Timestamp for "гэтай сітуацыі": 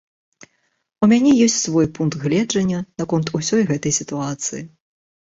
3.73-4.63